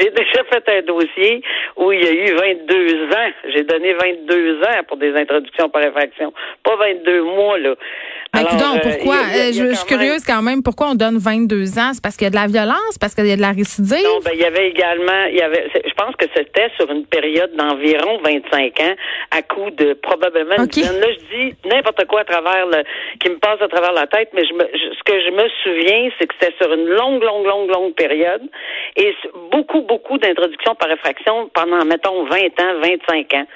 j'ai 0.00 0.10
déjà 0.10 0.44
fait 0.50 0.68
un 0.68 0.82
dossier 0.82 1.42
où 1.76 1.92
il 1.92 2.02
y 2.02 2.08
a 2.08 2.12
eu 2.12 2.34
22 2.34 3.04
ans. 3.04 3.30
J'ai 3.54 3.64
donné 3.64 3.92
22 3.94 4.62
ans 4.62 4.82
pour 4.88 4.96
des 4.96 5.14
introductions 5.14 5.68
par 5.68 5.82
infraction. 5.82 6.32
Pas 6.62 6.76
22 6.76 7.22
mois, 7.22 7.58
là. 7.58 7.74
Ben, 8.32 8.44
Alors, 8.44 8.80
pourquoi? 8.80 9.16
je, 9.52 9.74
suis 9.74 9.86
curieuse 9.86 10.24
quand 10.24 10.42
même. 10.42 10.62
Pourquoi 10.62 10.90
on 10.90 10.94
donne 10.94 11.16
22 11.16 11.78
ans? 11.78 11.90
C'est 11.92 12.02
parce 12.02 12.16
qu'il 12.16 12.24
y 12.24 12.28
a 12.28 12.30
de 12.30 12.36
la 12.36 12.46
violence? 12.46 12.98
Parce 13.00 13.14
qu'il 13.14 13.26
y 13.26 13.32
a 13.32 13.36
de 13.36 13.40
la 13.40 13.52
récidive? 13.52 14.04
Non, 14.04 14.20
ben, 14.24 14.32
il 14.34 14.40
y 14.40 14.44
avait 14.44 14.68
également, 14.68 15.24
il 15.30 15.36
y 15.36 15.42
avait, 15.42 15.70
je 15.74 15.94
pense 15.94 16.14
que 16.16 16.26
c'était 16.34 16.70
sur 16.76 16.90
une 16.90 17.06
période 17.06 17.54
d'environ 17.56 18.18
25 18.22 18.80
ans, 18.80 18.94
à 19.30 19.42
coup 19.42 19.70
de 19.70 19.94
probablement 19.94 20.56
Là, 20.56 20.66
je 20.66 21.25
dis 21.30 21.54
n'importe 21.64 22.04
quoi 22.06 22.20
à 22.20 22.24
travers 22.24 22.66
le, 22.66 22.82
qui 23.20 23.30
me 23.30 23.38
passe 23.38 23.60
à 23.60 23.68
travers 23.68 23.92
la 23.92 24.06
tête, 24.06 24.30
mais 24.32 24.44
je 24.44 24.54
me, 24.54 24.64
ce 24.64 25.02
que 25.04 25.20
je 25.20 25.30
me 25.30 25.48
souviens, 25.62 26.10
c'est 26.18 26.26
que 26.26 26.34
c'était 26.40 26.54
sur 26.60 26.72
une 26.72 26.86
longue, 26.86 27.22
longue, 27.22 27.46
longue, 27.46 27.70
longue 27.70 27.94
période 27.94 28.42
et 28.96 29.14
beaucoup, 29.50 29.82
beaucoup 29.82 30.18
d'introductions 30.18 30.74
par 30.74 30.90
effraction 30.90 31.50
pendant, 31.54 31.84
mettons, 31.84 32.24
20 32.24 32.36
ans, 32.60 32.80
25 32.82 33.34
ans. 33.34 33.46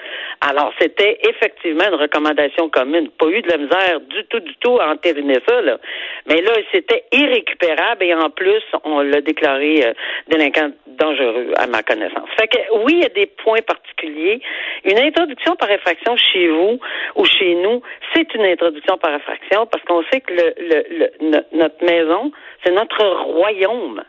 Alors, 0.40 0.72
c'était 0.78 1.18
effectivement 1.28 1.84
une 1.88 2.00
recommandation 2.00 2.68
commune. 2.68 3.08
Pas 3.10 3.26
eu 3.28 3.42
de 3.42 3.48
la 3.48 3.58
misère 3.58 4.00
du 4.00 4.24
tout, 4.24 4.40
du 4.40 4.54
tout 4.56 4.78
à 4.80 4.88
entériner 4.88 5.38
ça, 5.46 5.60
là. 5.60 5.78
Mais 6.26 6.40
là, 6.42 6.52
c'était 6.72 7.04
irrécupérable 7.12 8.04
et 8.04 8.14
en 8.14 8.30
plus, 8.30 8.62
on 8.84 9.00
l'a 9.00 9.20
déclaré 9.20 9.84
euh, 9.84 9.92
délinquant 10.28 10.70
dangereux, 10.86 11.52
à 11.56 11.66
ma 11.66 11.82
connaissance. 11.82 12.28
Fait 12.38 12.48
que, 12.48 12.58
oui, 12.84 12.94
il 12.94 13.02
y 13.02 13.06
a 13.06 13.08
des 13.08 13.26
points 13.26 13.62
particuliers. 13.62 14.40
Une 14.84 14.98
introduction 14.98 15.56
par 15.56 15.70
effraction 15.70 16.16
chez 16.16 16.48
vous 16.48 16.78
ou 17.16 17.24
chez 17.24 17.52
nous, 17.62 17.82
c'est 18.14 18.32
une 18.34 18.44
introduction 18.44 18.98
par 18.98 19.14
effraction 19.14 19.66
parce 19.66 19.84
qu'on 19.84 20.02
sait 20.12 20.20
que 20.20 20.32
le, 20.32 21.10
le, 21.20 21.40
notre 21.52 21.84
maison, 21.84 22.32
c'est 22.64 22.72
notre 22.72 23.04
royaume. 23.24 24.02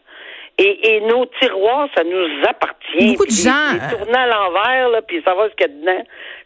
Et, 0.58 0.96
et, 0.96 1.02
nos 1.02 1.26
tiroirs, 1.40 1.88
ça 1.96 2.04
nous 2.04 2.28
appartient. 2.48 3.14
Beaucoup 3.14 3.26
de 3.26 3.32
gens. 3.32 3.74
Les, 3.74 3.98
tourner 3.98 4.18
à 4.18 4.28
l'envers, 4.28 4.90
là, 4.90 5.02
puis 5.02 5.22
savoir 5.24 5.48
ce 5.50 5.56
qu'il 5.56 5.68
y 5.68 5.70
a 5.72 5.74
dedans, 5.74 6.04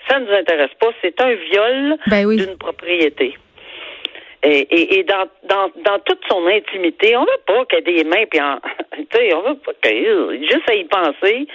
ça 0.08 0.20
ne 0.20 0.26
nous 0.26 0.32
intéresse 0.32 0.72
pas. 0.80 0.88
C'est 1.02 1.20
un 1.20 1.34
viol 1.34 1.98
ben 2.08 2.30
d'une 2.30 2.58
propriété. 2.58 3.36
Et, 4.46 5.00
et, 5.00 5.04
dans, 5.04 5.28
dans, 5.44 5.72
dans 5.84 6.00
toute 6.06 6.22
son 6.30 6.46
intimité, 6.46 7.18
on 7.18 7.22
veut 7.22 7.44
pas 7.48 7.66
qu'il 7.66 7.80
y 7.80 8.00
ait 8.00 8.04
des 8.04 8.10
mains, 8.10 8.26
puis 8.30 8.40
sais, 9.12 9.34
on 9.34 9.42
veut 9.42 9.56
pas 9.56 9.72
qu'il 9.82 10.48
juste 10.50 10.70
à 10.70 10.76
y 10.76 10.84
penser. 10.84 11.48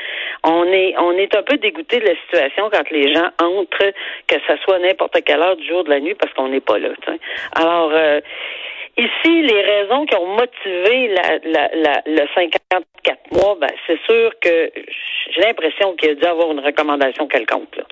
On 0.43 0.65
est, 0.65 0.95
on 0.99 1.13
est 1.13 1.35
un 1.37 1.43
peu 1.43 1.57
dégoûté 1.57 2.01
de 2.01 2.07
la 2.07 2.17
situation 2.25 2.69
quand 2.73 2.91
les 2.91 3.15
gens 3.15 3.29
entrent, 3.41 3.93
que 4.27 4.37
ce 4.47 4.57
soit 4.65 4.79
n'importe 4.81 5.23
quelle 5.25 5.41
heure 5.41 5.57
du 5.57 5.67
jour 5.67 5.85
de 5.85 5.91
la 5.91 6.01
nuit, 6.01 6.15
parce 6.15 6.33
qu'on 6.35 6.49
n'est 6.49 6.61
pas 6.61 6.79
là. 6.79 6.89
Alors, 7.55 7.91
euh, 7.93 8.21
Ici, 8.97 9.43
les 9.43 9.63
raisons 9.63 10.05
qui 10.05 10.15
ont 10.17 10.27
motivé 10.27 11.09
la, 11.09 11.39
la, 11.45 11.71
la, 11.75 12.03
le 12.05 12.27
54 12.35 13.19
mois, 13.33 13.57
ben, 13.59 13.71
c'est 13.87 13.99
sûr 14.03 14.31
que 14.43 14.71
j'ai 15.31 15.41
l'impression 15.41 15.95
qu'il 15.95 16.09
y 16.09 16.13
a 16.13 16.15
dû 16.17 16.25
avoir 16.27 16.51
une 16.51 16.61
recommandation 16.61 17.27
quelconque. 17.27 17.77
Là. 17.77 17.85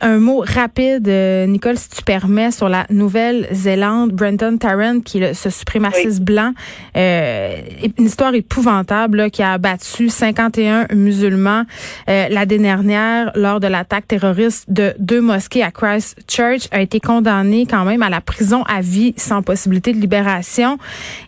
Un 0.00 0.18
mot 0.18 0.44
rapide, 0.46 1.08
euh, 1.08 1.46
Nicole, 1.46 1.78
si 1.78 1.88
tu 1.88 2.02
permets, 2.02 2.50
sur 2.50 2.68
la 2.68 2.86
Nouvelle-Zélande, 2.90 4.12
Brenton 4.12 4.58
Tarrant, 4.58 5.00
qui 5.00 5.18
est 5.18 5.34
ce 5.34 5.50
suprémaciste 5.50 6.20
blanc, 6.20 6.52
euh, 6.96 7.56
une 7.98 8.06
histoire 8.06 8.34
épouvantable 8.34 9.30
qui 9.30 9.42
a 9.42 9.52
abattu 9.52 10.08
51 10.08 10.86
musulmans 10.94 11.64
euh, 12.08 12.28
l'année 12.28 12.58
dernière 12.58 13.32
lors 13.34 13.60
de 13.60 13.66
l'attaque 13.66 14.08
terroriste 14.08 14.66
de 14.68 14.94
deux 14.98 15.20
mosquées 15.20 15.62
à 15.62 15.70
Christchurch, 15.70 16.68
a 16.70 16.80
été 16.80 17.00
condamné 17.00 17.66
quand 17.66 17.84
même 17.84 18.02
à 18.02 18.10
la 18.10 18.20
prison 18.20 18.62
à 18.64 18.80
vie 18.80 19.14
sans 19.16 19.42
possibilité 19.42 19.92
de 19.92 19.98
libération. 19.98 20.78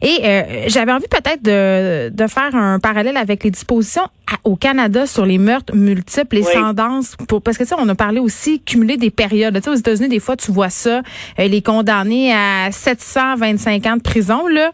Et 0.02 0.20
euh, 0.24 0.64
j'avais 0.66 0.92
envie 0.92 1.08
peut-être 1.08 1.42
de, 1.42 2.10
de 2.10 2.26
faire 2.26 2.54
un 2.54 2.78
parallèle 2.78 3.16
avec 3.16 3.44
les 3.44 3.50
dispositions 3.50 4.08
au 4.44 4.56
Canada 4.56 5.06
sur 5.06 5.24
les 5.24 5.38
meurtres 5.38 5.74
multiples, 5.74 6.36
les 6.36 6.44
tendances, 6.44 7.16
pour, 7.28 7.42
parce 7.42 7.58
que 7.58 7.64
ça, 7.64 7.76
on 7.78 7.88
a 7.88 7.94
parlé 7.94 8.20
aussi 8.20 8.57
cumuler 8.64 8.96
des 8.96 9.10
périodes. 9.10 9.54
Tu 9.54 9.62
sais, 9.62 9.70
aux 9.70 9.74
États-Unis, 9.74 10.08
des 10.08 10.20
fois, 10.20 10.36
tu 10.36 10.52
vois 10.52 10.70
ça, 10.70 11.02
euh, 11.38 11.48
les 11.48 11.62
condamnés 11.62 12.32
à 12.32 12.70
725 12.70 13.86
ans 13.86 13.96
de 13.96 14.02
prison. 14.02 14.46
Là. 14.46 14.70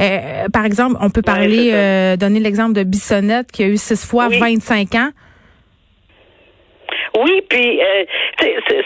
Euh, 0.00 0.48
par 0.52 0.64
exemple, 0.64 0.96
on 1.00 1.10
peut 1.10 1.22
parler, 1.22 1.70
euh, 1.72 2.16
donner 2.16 2.40
l'exemple 2.40 2.72
de 2.72 2.82
Bissonnette 2.82 3.50
qui 3.52 3.62
a 3.62 3.68
eu 3.68 3.76
six 3.76 4.04
fois 4.04 4.28
25 4.28 4.94
ans. 4.94 5.10
Oui, 7.16 7.42
puis 7.48 7.80
euh, 7.80 8.04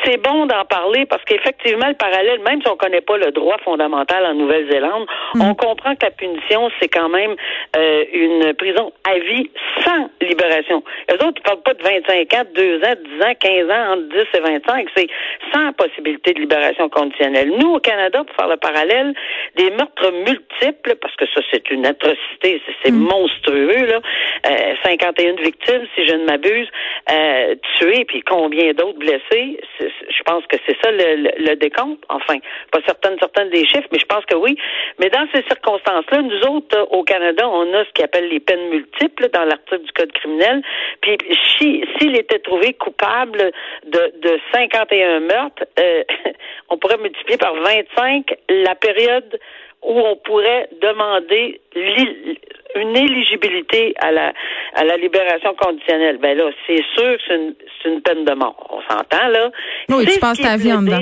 c'est 0.04 0.22
bon 0.22 0.46
d'en 0.46 0.64
parler 0.64 1.04
parce 1.06 1.22
qu'effectivement, 1.24 1.88
le 1.88 1.94
parallèle, 1.94 2.38
même 2.40 2.62
si 2.62 2.68
on 2.68 2.76
connaît 2.76 3.00
pas 3.00 3.16
le 3.16 3.32
droit 3.32 3.56
fondamental 3.64 4.24
en 4.24 4.34
Nouvelle-Zélande, 4.34 5.06
mm. 5.34 5.40
on 5.42 5.54
comprend 5.54 5.96
que 5.96 6.06
la 6.06 6.12
punition, 6.12 6.70
c'est 6.80 6.88
quand 6.88 7.08
même 7.08 7.34
euh, 7.76 8.04
une 8.12 8.54
prison 8.54 8.92
à 9.04 9.18
vie 9.18 9.50
sans 9.84 10.10
libération. 10.20 10.84
Les 11.08 11.16
autres, 11.16 11.38
ils 11.38 11.42
parlent 11.42 11.62
pas 11.62 11.74
de 11.74 11.82
25 11.82 12.34
ans, 12.34 12.44
2 12.54 12.76
ans, 12.78 12.94
10 13.18 13.24
ans, 13.24 13.34
15 13.40 13.70
ans, 13.70 13.92
entre 13.94 14.08
10 14.08 14.18
et 14.34 14.40
25, 14.40 14.88
c'est 14.96 15.08
sans 15.52 15.72
possibilité 15.72 16.32
de 16.32 16.40
libération 16.40 16.88
conditionnelle. 16.88 17.50
Nous, 17.58 17.74
au 17.74 17.80
Canada, 17.80 18.22
pour 18.24 18.36
faire 18.36 18.48
le 18.48 18.58
parallèle, 18.58 19.12
des 19.56 19.70
meurtres 19.70 20.12
multiples, 20.12 20.94
parce 21.00 21.16
que 21.16 21.24
ça, 21.34 21.40
c'est 21.50 21.68
une 21.70 21.84
atrocité, 21.84 22.62
c'est 22.84 22.92
mm. 22.92 22.96
monstrueux, 22.96 23.86
là, 23.86 24.00
euh, 24.46 24.74
51 24.84 25.34
victimes, 25.42 25.82
si 25.96 26.06
je 26.06 26.14
ne 26.14 26.24
m'abuse, 26.26 26.68
euh, 27.10 27.54
tuées, 27.78 28.04
puis 28.04 28.19
combien 28.22 28.72
d'autres 28.72 28.98
blessés? 28.98 29.60
Je 29.78 30.22
pense 30.24 30.44
que 30.46 30.56
c'est 30.66 30.76
ça 30.82 30.90
le, 30.90 31.54
décompte. 31.56 32.02
Enfin, 32.08 32.36
pas 32.70 32.80
certaines, 32.86 33.18
certaines 33.18 33.50
des 33.50 33.66
chiffres, 33.66 33.88
mais 33.92 33.98
je 33.98 34.06
pense 34.06 34.24
que 34.26 34.34
oui. 34.36 34.56
Mais 34.98 35.08
dans 35.10 35.26
ces 35.34 35.42
circonstances-là, 35.42 36.22
nous 36.22 36.40
autres, 36.48 36.76
euh, 36.76 36.84
au 36.90 37.02
Canada, 37.02 37.48
on 37.48 37.72
a 37.74 37.84
ce 37.84 37.90
qu'on 37.96 38.04
appelle 38.04 38.28
les 38.28 38.40
peines 38.40 38.68
multiples 38.68 39.28
dans 39.32 39.44
l'article 39.44 39.82
du 39.82 39.92
Code 39.92 40.12
criminel. 40.12 40.62
Puis 41.00 41.16
s'il 41.58 42.16
était 42.16 42.38
trouvé 42.38 42.74
coupable 42.74 43.52
de, 43.86 44.12
de 44.20 44.40
51 44.52 45.20
meurtres, 45.20 45.64
euh, 45.78 46.04
on 46.68 46.78
pourrait 46.78 46.98
multiplier 46.98 47.38
par 47.38 47.54
25 47.54 48.34
la 48.48 48.74
période 48.74 49.38
où 49.82 49.98
on 49.98 50.16
pourrait 50.16 50.68
demander 50.80 51.60
une 51.74 52.96
éligibilité 52.96 53.94
à 53.98 54.12
la 54.12 54.32
à 54.74 54.84
la 54.84 54.96
libération 54.96 55.54
conditionnelle. 55.54 56.18
Ben 56.18 56.36
là, 56.36 56.50
c'est 56.66 56.82
sûr 56.94 57.16
que 57.16 57.22
c'est 57.26 57.34
une, 57.34 57.54
une, 57.86 58.02
peine 58.02 58.24
de 58.24 58.34
mort. 58.34 58.56
On 58.70 58.82
s'entend 58.82 59.28
là. 59.28 59.50
Oui, 59.88 60.06
tu 60.06 60.20
passes 60.20 60.40
ta 60.40 60.56
vie 60.56 60.72
en 60.72 60.82
dedans. 60.82 61.00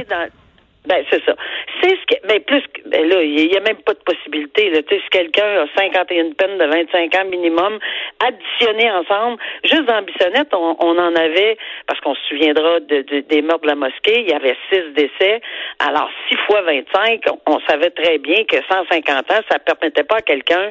Ben, 0.88 1.04
c'est 1.10 1.22
ça. 1.24 1.34
C'est 1.82 1.90
ce 1.90 2.06
que, 2.06 2.26
ben, 2.26 2.40
plus 2.40 2.62
que, 2.62 2.88
ben 2.88 3.06
là, 3.06 3.22
il 3.22 3.46
n'y 3.46 3.56
a 3.56 3.60
même 3.60 3.76
pas 3.84 3.92
de 3.92 3.98
possibilité, 3.98 4.70
là. 4.70 4.82
Tu 4.82 4.94
sais, 4.94 5.02
si 5.02 5.10
quelqu'un 5.10 5.44
a 5.44 5.66
51 5.76 6.32
peines 6.32 6.56
de 6.56 6.64
25 6.64 7.14
ans 7.14 7.24
minimum, 7.26 7.78
additionnées 8.26 8.90
ensemble, 8.90 9.36
juste 9.64 9.84
dans 9.84 10.00
Bissonnette, 10.00 10.48
on, 10.54 10.98
en 10.98 11.14
avait, 11.14 11.58
parce 11.86 12.00
qu'on 12.00 12.14
se 12.14 12.22
souviendra 12.28 12.80
de, 12.80 13.02
des 13.20 13.42
morts 13.42 13.60
de 13.60 13.66
la 13.66 13.74
mosquée, 13.74 14.20
il 14.20 14.30
y 14.30 14.32
avait 14.32 14.56
six 14.72 14.82
décès. 14.94 15.42
Alors, 15.78 16.08
6 16.30 16.36
fois 16.46 16.62
25, 16.62 17.20
on, 17.30 17.54
on 17.54 17.60
savait 17.68 17.90
très 17.90 18.16
bien 18.16 18.44
que 18.44 18.56
150 18.56 19.30
ans, 19.30 19.40
ça 19.50 19.58
permettait 19.58 20.04
pas 20.04 20.16
à 20.16 20.22
quelqu'un 20.22 20.70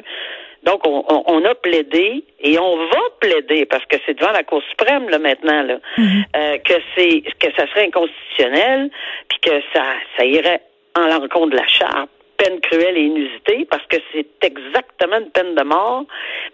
donc, 0.64 0.80
on, 0.86 1.44
a 1.44 1.54
plaidé 1.54 2.24
et 2.40 2.58
on 2.58 2.76
va 2.76 3.00
plaider 3.20 3.64
parce 3.64 3.84
que 3.86 3.96
c'est 4.04 4.14
devant 4.14 4.32
la 4.32 4.42
Cour 4.42 4.62
suprême 4.70 5.08
là 5.08 5.18
maintenant 5.18 5.62
là 5.62 5.78
mhm. 5.96 6.24
euh, 6.36 6.58
que 6.58 6.74
c'est 6.96 7.22
que 7.38 7.46
ça 7.56 7.66
serait 7.68 7.86
inconstitutionnel 7.86 8.90
puis 9.28 9.38
que 9.40 9.62
ça 9.72 9.84
ça 10.16 10.24
irait 10.24 10.60
en 10.96 11.06
l'encontre 11.06 11.50
de 11.50 11.56
la 11.56 11.66
charte 11.68 12.10
peine 12.38 12.60
cruelle 12.60 12.96
et 12.96 13.02
inusitée 13.02 13.66
parce 13.68 13.84
que 13.86 13.96
c'est 14.12 14.26
exactement 14.42 15.18
une 15.18 15.30
peine 15.30 15.54
de 15.54 15.62
mort. 15.62 16.04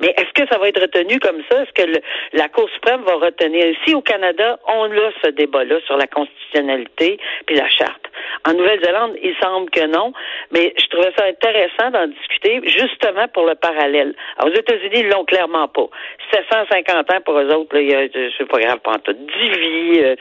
Mais 0.01 0.15
est-ce 0.17 0.33
que 0.33 0.49
ça 0.51 0.59
va 0.59 0.69
être 0.69 0.81
retenu 0.81 1.21
comme 1.21 1.43
ça? 1.51 1.63
Est-ce 1.63 1.73
que 1.73 2.01
la 2.33 2.49
Cour 2.49 2.69
suprême 2.71 3.03
va 3.03 3.15
retenir? 3.17 3.67
Ici, 3.67 3.95
au 3.95 4.01
Canada, 4.01 4.59
on 4.67 4.91
a 4.91 5.11
ce 5.23 5.31
débat-là 5.31 5.77
sur 5.87 5.97
la 5.97 6.07
constitutionnalité 6.07 7.19
puis 7.47 7.57
la 7.57 7.69
charte. 7.69 8.07
En 8.47 8.53
Nouvelle-Zélande, 8.53 9.17
il 9.23 9.35
semble 9.43 9.71
que 9.71 9.87
non, 9.87 10.13
mais 10.53 10.75
je 10.77 10.87
trouvais 10.89 11.13
ça 11.17 11.25
intéressant 11.25 11.91
d'en 11.91 12.07
discuter 12.09 12.61
justement 12.65 13.27
pour 13.33 13.47
le 13.47 13.55
parallèle. 13.55 14.15
aux 14.45 14.51
États-Unis, 14.51 15.01
ils 15.01 15.09
l'ont 15.09 15.25
clairement 15.25 15.67
pas. 15.69 15.89
750 16.31 17.11
ans 17.11 17.21
pour 17.25 17.39
eux 17.39 17.49
autres, 17.55 17.77
là, 17.79 18.07
c'est 18.37 18.49
pas 18.49 18.61
grave, 18.61 18.81
pas 18.81 18.99
10 19.13 19.15
vies, 19.59 20.01
euh, 20.03 20.17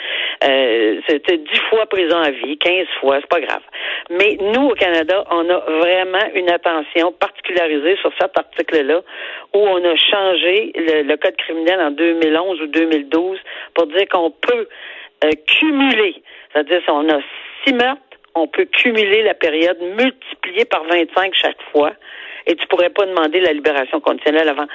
euh, 0.45 1.01
c'était 1.07 1.37
10 1.37 1.45
fois 1.69 1.85
prison 1.87 2.17
à 2.17 2.31
vie, 2.31 2.57
15 2.57 2.87
fois, 3.01 3.17
c'est 3.19 3.29
pas 3.29 3.41
grave. 3.41 3.61
Mais 4.09 4.37
nous, 4.39 4.69
au 4.69 4.75
Canada, 4.75 5.23
on 5.29 5.49
a 5.49 5.59
vraiment 5.59 6.25
une 6.33 6.49
attention 6.49 7.11
particularisée 7.11 7.97
sur 7.97 8.11
cet 8.19 8.37
article-là 8.37 9.01
où 9.53 9.59
on 9.59 9.83
a 9.83 9.95
changé 9.95 10.71
le, 10.75 11.15
code 11.17 11.35
criminel 11.37 11.79
en 11.81 11.91
2011 11.91 12.61
ou 12.61 12.67
2012 12.67 13.39
pour 13.73 13.87
dire 13.87 14.07
qu'on 14.09 14.31
peut 14.31 14.67
euh, 15.23 15.29
cumuler, 15.47 16.15
c'est-à-dire 16.51 16.81
si 16.83 16.89
on 16.89 17.09
a 17.09 17.19
six 17.65 17.73
meurtres, 17.73 18.01
on 18.35 18.47
peut 18.47 18.65
cumuler 18.65 19.23
la 19.23 19.33
période 19.33 19.79
multipliée 19.79 20.65
par 20.65 20.83
25 20.85 21.33
chaque 21.33 21.61
fois 21.71 21.93
et 22.45 22.55
tu 22.55 22.67
pourrais 22.67 22.89
pas 22.89 23.05
demander 23.05 23.39
la 23.39 23.53
libération 23.53 23.99
conditionnelle 23.99 24.49
avant 24.49 24.67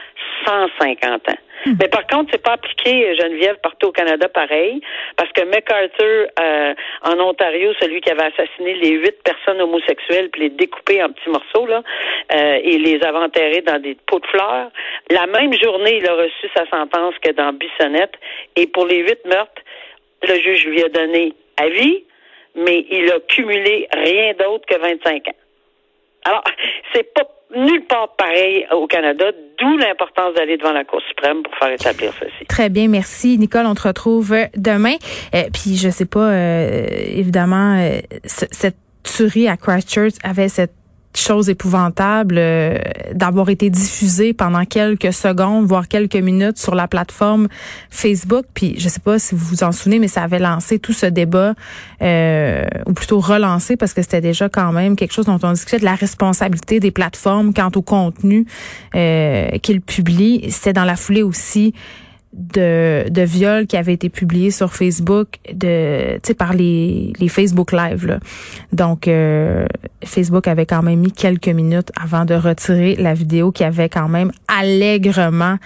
150 0.46 1.28
ans. 1.28 1.34
Hmm. 1.66 1.74
Mais 1.80 1.88
par 1.88 2.06
contre, 2.06 2.30
c'est 2.32 2.42
pas 2.42 2.52
appliqué, 2.52 3.14
Geneviève, 3.16 3.56
partout 3.62 3.88
au 3.88 3.92
Canada 3.92 4.28
pareil, 4.28 4.80
parce 5.16 5.30
que 5.32 5.42
MacArthur, 5.44 6.28
euh, 6.40 6.74
en 7.02 7.18
Ontario, 7.20 7.72
celui 7.80 8.00
qui 8.00 8.10
avait 8.10 8.30
assassiné 8.32 8.74
les 8.74 8.92
huit 8.92 9.16
personnes 9.24 9.60
homosexuelles 9.60 10.30
puis 10.30 10.42
les 10.42 10.50
découpé 10.50 11.02
en 11.02 11.10
petits 11.10 11.30
morceaux, 11.30 11.66
là, 11.66 11.82
euh, 12.34 12.60
et 12.62 12.78
les 12.78 13.02
avait 13.02 13.18
enterrés 13.18 13.62
dans 13.62 13.80
des 13.82 13.96
pots 14.06 14.20
de 14.20 14.26
fleurs, 14.26 14.70
la 15.10 15.26
même 15.26 15.52
journée, 15.52 15.98
il 15.98 16.08
a 16.08 16.14
reçu 16.14 16.48
sa 16.54 16.64
sentence 16.66 17.14
que 17.20 17.32
dans 17.32 17.52
Bissonnette, 17.52 18.14
et 18.56 18.66
pour 18.66 18.86
les 18.86 18.98
huit 18.98 19.24
meurtres, 19.26 19.62
le 20.22 20.34
juge 20.36 20.66
lui 20.66 20.82
a 20.82 20.88
donné 20.88 21.34
avis, 21.56 22.04
mais 22.54 22.86
il 22.90 23.10
a 23.10 23.20
cumulé 23.20 23.88
rien 23.92 24.32
d'autre 24.34 24.64
que 24.66 24.78
25 24.78 25.28
ans. 25.28 25.32
Alors, 26.24 26.44
c'est 26.92 27.12
pas 27.14 27.28
nulle 27.54 27.84
part 27.86 28.14
pareil 28.16 28.66
au 28.72 28.86
Canada, 28.86 29.26
d'où 29.58 29.76
l'importance 29.76 30.34
d'aller 30.34 30.56
devant 30.56 30.72
la 30.72 30.84
Cour 30.84 31.00
suprême 31.08 31.42
pour 31.42 31.54
faire 31.56 31.72
établir 31.72 32.12
ceci. 32.18 32.44
Très 32.46 32.68
bien, 32.68 32.88
merci. 32.88 33.38
Nicole, 33.38 33.66
on 33.66 33.74
te 33.74 33.88
retrouve 33.88 34.34
demain. 34.56 34.96
Euh, 35.34 35.44
puis, 35.52 35.76
je 35.76 35.88
sais 35.88 36.06
pas, 36.06 36.30
euh, 36.30 36.86
évidemment, 37.14 37.78
euh, 37.78 38.00
cette 38.24 38.76
tuerie 39.02 39.48
à 39.48 39.56
Christchurch 39.56 40.14
avait 40.22 40.48
cette 40.48 40.72
chose 41.20 41.48
épouvantable 41.48 42.37
euh, 42.38 42.78
d'avoir 43.12 43.48
été 43.48 43.70
diffusé 43.70 44.32
pendant 44.32 44.64
quelques 44.64 45.12
secondes, 45.12 45.66
voire 45.66 45.88
quelques 45.88 46.16
minutes 46.16 46.58
sur 46.58 46.75
la 46.75 46.88
plateforme 46.88 47.48
Facebook. 47.90 48.46
Puis 48.54 48.75
je 48.78 48.88
sais 48.88 49.00
pas 49.00 49.18
si 49.18 49.34
vous 49.34 49.44
vous 49.44 49.62
en 49.62 49.72
souvenez, 49.72 49.98
mais 49.98 50.08
ça 50.08 50.22
avait 50.22 50.38
lancé 50.38 50.78
tout 50.78 50.92
ce 50.92 51.06
débat, 51.06 51.54
euh, 52.02 52.64
ou 52.87 52.92
plutôt 52.92 53.20
relancé, 53.20 53.76
parce 53.76 53.94
que 53.94 54.02
c'était 54.02 54.20
déjà 54.20 54.48
quand 54.48 54.72
même 54.72 54.96
quelque 54.96 55.12
chose 55.12 55.26
dont 55.26 55.38
on 55.42 55.52
discutait 55.52 55.78
de 55.78 55.84
la 55.84 55.94
responsabilité 55.94 56.80
des 56.80 56.90
plateformes 56.90 57.52
quant 57.52 57.70
au 57.75 57.82
contenu 57.82 58.46
euh, 58.94 59.48
qu'ils 59.62 59.80
publient. 59.80 60.50
C'était 60.50 60.72
dans 60.72 60.84
la 60.84 60.96
foulée 60.96 61.22
aussi 61.22 61.75
de, 62.38 63.09
de 63.11 63.23
viol 63.23 63.66
qui 63.66 63.76
avait 63.76 63.92
été 63.92 64.09
publié 64.09 64.50
sur 64.50 64.73
Facebook 64.73 65.28
de 65.52 66.18
par 66.35 66.52
les, 66.52 67.12
les 67.18 67.28
Facebook 67.28 67.73
Live 67.73 68.07
là. 68.07 68.21
Donc 68.73 69.09
euh, 69.09 69.66
Facebook 70.04 70.47
avait 70.47 70.66
quand 70.66 70.83
même 70.83 71.00
mis 71.00 71.12
quelques 71.12 71.49
minutes 71.49 71.90
avant 72.00 72.25
de 72.25 72.35
retirer 72.35 72.95
la 72.97 73.12
vidéo 73.12 73.50
qui 73.50 73.64
avait 73.64 73.88
quand 73.88 74.09
même 74.09 74.30
allègrement 74.47 75.57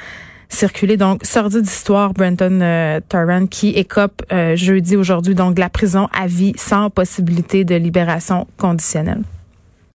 circulé. 0.49 0.97
Donc 0.97 1.25
sortie 1.25 1.61
d'histoire 1.61 2.15
Brenton 2.15 2.61
euh, 2.63 3.01
Tarrant 3.07 3.47
qui 3.47 3.71
écope 3.71 4.23
euh, 4.33 4.57
jeudi 4.57 4.97
aujourd'hui 4.97 5.35
donc 5.35 5.59
la 5.59 5.69
prison 5.69 6.09
à 6.19 6.27
vie 6.27 6.55
sans 6.57 6.89
possibilité 6.89 7.65
de 7.65 7.75
libération 7.75 8.47
conditionnelle. 8.57 9.23